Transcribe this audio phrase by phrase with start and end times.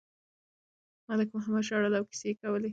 [1.07, 2.69] ملک محمد ژړل او کیسې یې کولې.